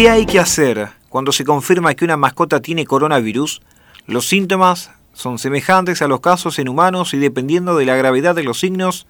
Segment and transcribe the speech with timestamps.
[0.00, 3.60] ¿Qué hay que hacer cuando se confirma que una mascota tiene coronavirus?
[4.06, 8.42] Los síntomas son semejantes a los casos en humanos y dependiendo de la gravedad de
[8.42, 9.06] los signos,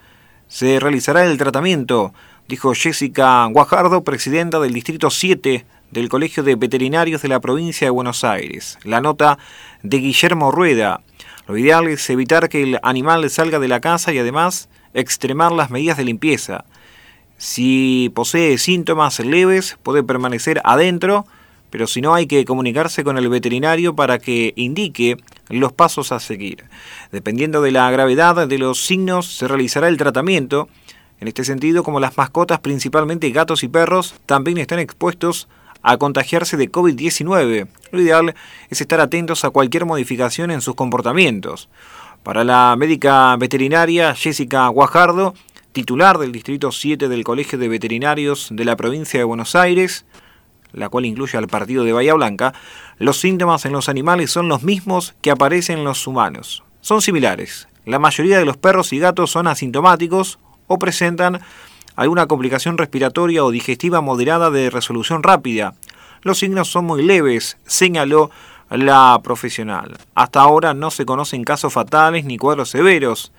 [0.49, 2.13] se realizará el tratamiento,
[2.49, 7.93] dijo Jessica Guajardo, presidenta del Distrito 7 del Colegio de Veterinarios de la provincia de
[7.93, 8.77] Buenos Aires.
[8.83, 9.39] La nota
[9.85, 11.03] de Guillermo Rueda.
[11.47, 15.71] Lo ideal es evitar que el animal salga de la casa y además extremar las
[15.71, 16.65] medidas de limpieza.
[17.41, 21.25] Si posee síntomas leves, puede permanecer adentro,
[21.71, 25.17] pero si no hay que comunicarse con el veterinario para que indique
[25.49, 26.65] los pasos a seguir.
[27.13, 30.69] Dependiendo de la gravedad de los signos, se realizará el tratamiento.
[31.19, 35.49] En este sentido, como las mascotas, principalmente gatos y perros, también están expuestos
[35.81, 37.69] a contagiarse de COVID-19.
[37.91, 38.35] Lo ideal
[38.69, 41.71] es estar atentos a cualquier modificación en sus comportamientos.
[42.23, 45.33] Para la médica veterinaria Jessica Guajardo,
[45.73, 50.05] titular del Distrito 7 del Colegio de Veterinarios de la provincia de Buenos Aires,
[50.73, 52.55] la cual incluye al partido de Bahía Blanca,
[52.99, 56.63] los síntomas en los animales son los mismos que aparecen en los humanos.
[56.81, 57.69] Son similares.
[57.85, 61.41] La mayoría de los perros y gatos son asintomáticos o presentan
[61.97, 65.75] alguna complicación respiratoria o digestiva moderada de resolución rápida.
[66.23, 68.31] Los signos son muy leves, señaló
[68.71, 69.99] la profesional.
[70.15, 73.33] Hasta ahora no se conocen casos fatales ni cuadros severos.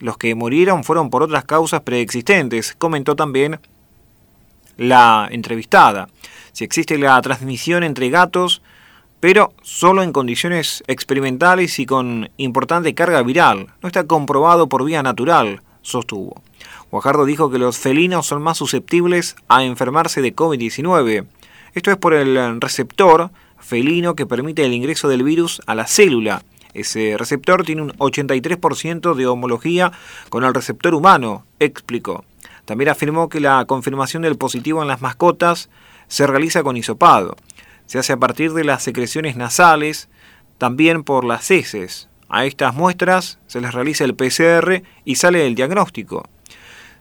[0.00, 3.60] Los que murieron fueron por otras causas preexistentes, comentó también
[4.76, 6.08] la entrevistada.
[6.52, 8.62] Si existe la transmisión entre gatos,
[9.20, 13.68] pero solo en condiciones experimentales y con importante carga viral.
[13.82, 16.42] No está comprobado por vía natural, sostuvo.
[16.90, 21.26] Guajardo dijo que los felinos son más susceptibles a enfermarse de COVID-19.
[21.74, 26.42] Esto es por el receptor felino que permite el ingreso del virus a la célula.
[26.74, 29.92] Ese receptor tiene un 83% de homología
[30.28, 32.24] con el receptor humano, explicó.
[32.64, 35.70] También afirmó que la confirmación del positivo en las mascotas
[36.08, 37.36] se realiza con hisopado.
[37.86, 40.08] Se hace a partir de las secreciones nasales,
[40.58, 42.08] también por las heces.
[42.28, 46.28] A estas muestras se les realiza el PCR y sale el diagnóstico.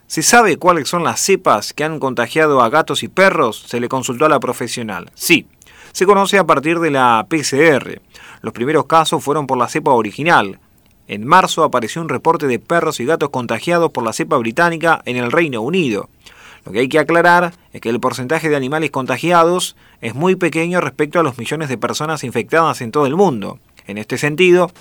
[0.07, 3.63] ¿Se sabe cuáles son las cepas que han contagiado a gatos y perros?
[3.68, 5.12] Se le consultó a la profesional.
[5.13, 5.46] Sí,
[5.91, 8.01] se conoce a partir de la PCR.
[8.41, 10.59] Los primeros casos fueron por la cepa original.
[11.07, 15.17] En marzo apareció un reporte de perros y gatos contagiados por la cepa británica en
[15.17, 16.09] el Reino Unido.
[16.66, 20.81] Lo que hay que aclarar es que el porcentaje de animales contagiados es muy pequeño
[20.81, 23.59] respecto a los millones de personas infectadas en todo el mundo.
[23.88, 24.71] En este sentido,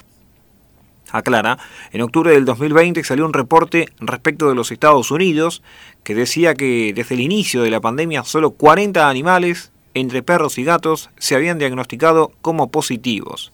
[1.10, 1.58] aclara,
[1.92, 5.62] en octubre del 2020 salió un reporte respecto de los Estados Unidos
[6.02, 10.64] que decía que desde el inicio de la pandemia solo 40 animales, entre perros y
[10.64, 13.52] gatos, se habían diagnosticado como positivos.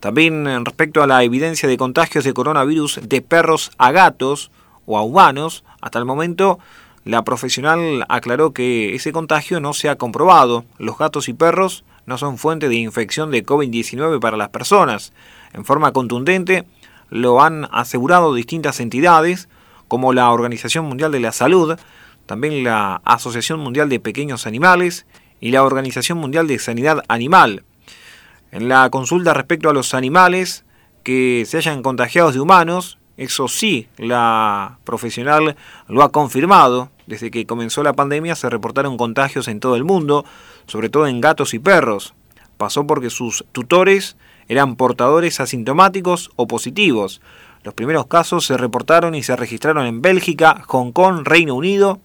[0.00, 4.50] También respecto a la evidencia de contagios de coronavirus de perros a gatos
[4.86, 6.58] o a humanos, hasta el momento
[7.04, 10.64] la profesional aclaró que ese contagio no se ha comprobado.
[10.78, 15.12] Los gatos y perros no son fuente de infección de COVID-19 para las personas.
[15.52, 16.64] En forma contundente,
[17.10, 19.48] lo han asegurado distintas entidades
[19.88, 21.78] como la Organización Mundial de la Salud,
[22.26, 25.06] también la Asociación Mundial de Pequeños Animales
[25.44, 27.64] y la Organización Mundial de Sanidad Animal.
[28.50, 30.64] En la consulta respecto a los animales
[31.02, 35.54] que se hayan contagiado de humanos, eso sí, la profesional
[35.86, 36.88] lo ha confirmado.
[37.06, 40.24] Desde que comenzó la pandemia se reportaron contagios en todo el mundo,
[40.66, 42.14] sobre todo en gatos y perros.
[42.56, 44.16] Pasó porque sus tutores
[44.48, 47.20] eran portadores asintomáticos o positivos.
[47.64, 52.00] Los primeros casos se reportaron y se registraron en Bélgica, Hong Kong, Reino Unido,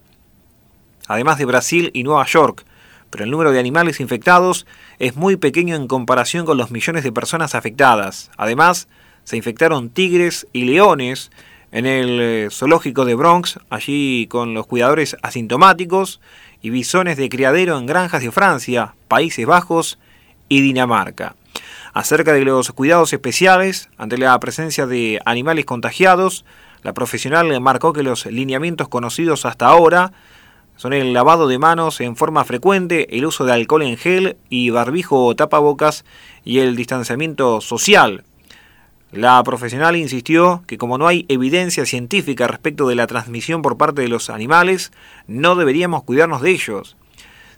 [1.07, 2.65] además de Brasil y Nueva York.
[3.09, 4.65] Pero el número de animales infectados
[4.99, 8.31] es muy pequeño en comparación con los millones de personas afectadas.
[8.37, 8.87] Además,
[9.23, 11.31] se infectaron tigres y leones
[11.71, 16.19] en el eh, zoológico de Bronx, allí con los cuidadores asintomáticos,
[16.61, 19.97] y bisones de criadero en granjas de Francia, Países Bajos
[20.49, 21.35] y Dinamarca
[21.93, 26.45] acerca de los cuidados especiales ante la presencia de animales contagiados.
[26.83, 30.11] La profesional marcó que los lineamientos conocidos hasta ahora
[30.79, 34.69] son el lavado de manos en forma frecuente, el uso de alcohol en gel y
[34.69, 36.05] barbijo o tapabocas
[36.45, 38.23] y el distanciamiento social.
[39.11, 44.03] La profesional insistió que como no hay evidencia científica respecto de la transmisión por parte
[44.03, 44.93] de los animales,
[45.27, 46.95] no deberíamos cuidarnos de ellos.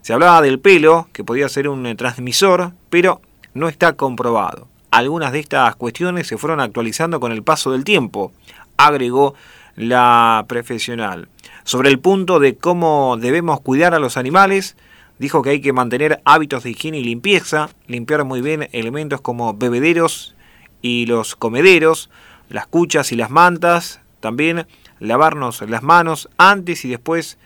[0.01, 3.22] Se hablaba del pelo, que podía ser un transmisor, pero
[3.54, 4.68] no está comprobado.
[4.90, 8.31] Algunas de estas cuestiones se fueron actualizando con el paso del tiempo,
[8.78, 9.36] agregó
[9.75, 11.28] la profesional.
[11.72, 14.76] Sobre el punto de cómo debemos cuidar a los animales,
[15.20, 19.54] dijo que hay que mantener hábitos de higiene y limpieza, limpiar muy bien elementos como
[19.54, 20.36] bebederos
[20.82, 22.10] y los comederos,
[22.50, 24.68] las cuchas y las mantas, también
[25.00, 27.38] lavarnos las manos antes y después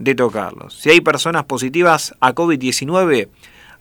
[0.00, 0.74] de tocarlos.
[0.74, 3.28] Si hay personas positivas a COVID-19,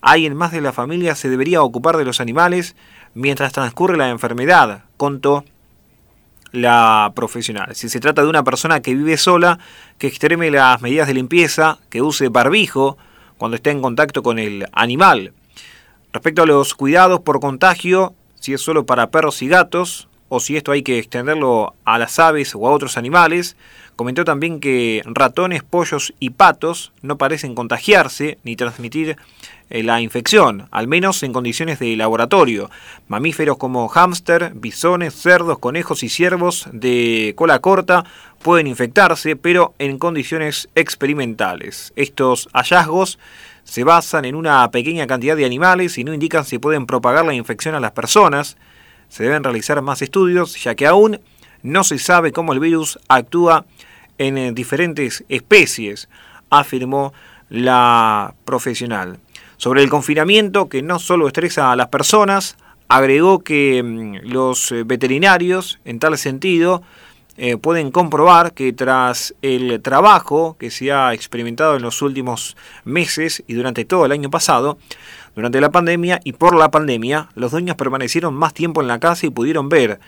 [0.02, 2.76] alguien más de la familia se debería ocupar de los animales
[3.16, 5.44] mientras transcurre la enfermedad, contó
[6.52, 7.76] la profesional.
[7.76, 9.60] Si se trata de una persona que vive sola,
[9.98, 12.98] que extreme las medidas de limpieza, que use barbijo
[13.38, 15.34] cuando esté en contacto con el animal.
[16.14, 20.58] Respecto a los cuidados por contagio, si es solo para perros y gatos, o si
[20.58, 23.56] esto hay que extenderlo a las aves o a otros animales,
[23.96, 29.18] comentó también que ratones, pollos y patos no parecen contagiarse ni transmitir
[29.70, 32.70] la infección, al menos en condiciones de laboratorio.
[33.08, 38.06] Mamíferos como hámster, bisones, cerdos, conejos y ciervos de cola corta
[38.42, 41.92] pueden infectarse, pero en condiciones experimentales.
[41.96, 43.20] Estos hallazgos
[43.64, 47.34] se basan en una pequeña cantidad de animales y no indican si pueden propagar la
[47.34, 48.56] infección a las personas.
[49.10, 51.20] Se deben realizar más estudios, ya que aún
[51.64, 53.66] no se sabe cómo el virus actúa
[54.18, 56.08] en eh, diferentes especies,
[56.50, 57.14] afirmó
[57.50, 59.20] la profesional.
[59.58, 62.58] Sobre el confinamiento, que no solo estresa a las personas,
[62.88, 66.84] agregó que mm, los eh, veterinarios, en tal sentido,
[67.40, 73.44] eh, pueden comprobar que tras el trabajo que se ha experimentado en los últimos meses
[73.46, 74.80] y durante todo el año pasado,
[75.36, 79.28] durante la pandemia y por la pandemia, los dueños permanecieron más tiempo en la casa
[79.28, 80.00] y pudieron ver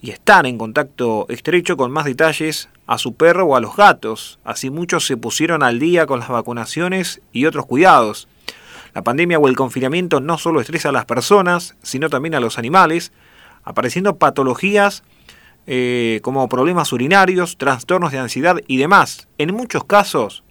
[0.00, 4.38] y estar en contacto estrecho con más detalles a su perro o a los gatos.
[4.44, 8.28] Así muchos se pusieron al día con las vacunaciones y otros cuidados.
[8.98, 12.58] La pandemia o el confinamiento no solo estresa a las personas, sino también a los
[12.58, 13.12] animales,
[13.62, 15.04] apareciendo patologías
[15.68, 19.28] eh, como problemas urinarios, trastornos de ansiedad y demás.
[19.38, 20.42] En muchos casos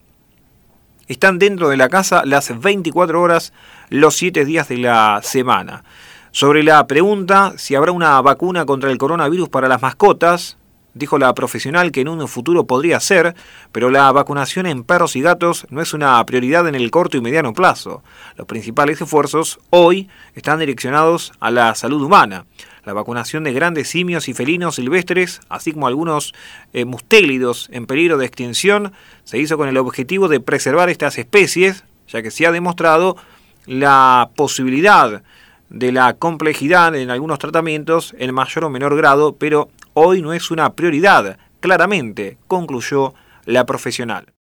[1.09, 3.51] están dentro de la casa las 24 horas,
[3.89, 5.83] los 7 días de la semana.
[6.31, 10.55] Sobre la pregunta si habrá una vacuna contra el coronavirus para las mascotas,
[10.93, 13.35] Dijo la profesional que en un futuro podría ser,
[13.71, 17.21] pero la vacunación en perros y gatos no es una prioridad en el corto y
[17.21, 18.03] mediano plazo.
[18.35, 22.45] Los principales esfuerzos hoy están direccionados a la salud humana.
[22.83, 26.33] La vacunación de grandes simios y felinos silvestres, así como algunos
[26.73, 28.93] eh, mustélidos en peligro de extinción,
[29.23, 33.17] se hizo con el objetivo de preservar estas especies, ya que se ha demostrado
[33.65, 35.21] la posibilidad
[35.69, 40.51] de la complejidad en algunos tratamientos en mayor o menor grado, pero hoy no es
[40.51, 43.15] una prioridad, claramente, concluyó
[43.45, 44.27] la profesional.